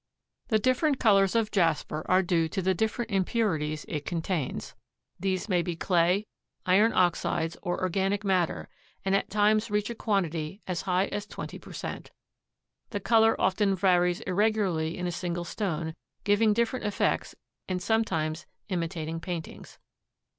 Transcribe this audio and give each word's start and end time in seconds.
The 0.47 0.57
different 0.57 0.97
colors 0.99 1.35
of 1.35 1.51
jasper 1.51 2.03
are 2.09 2.23
due 2.23 2.47
to 2.49 2.61
the 2.63 2.73
different 2.73 3.11
impurities 3.11 3.85
it 3.87 4.03
contains. 4.03 4.73
These 5.19 5.47
may 5.47 5.61
be 5.61 5.75
clay, 5.75 6.25
iron 6.65 6.91
oxides 6.93 7.55
or 7.61 7.79
organic 7.79 8.23
matter 8.23 8.67
and 9.05 9.15
at 9.15 9.29
times 9.29 9.69
reach 9.69 9.91
a 9.91 9.93
quantity 9.93 10.59
as 10.65 10.81
high 10.89 11.05
as 11.09 11.27
twenty 11.27 11.59
per 11.59 11.71
cent. 11.71 12.09
The 12.89 12.99
color 12.99 13.39
often 13.39 13.75
varies 13.75 14.21
irregularly 14.21 14.97
in 14.97 15.05
a 15.05 15.11
single 15.11 15.45
stone, 15.45 15.93
giving 16.23 16.51
different 16.53 16.83
effects 16.83 17.35
and 17.69 17.79
sometimes 17.79 18.47
imitating 18.69 19.19
paintings. 19.19 19.77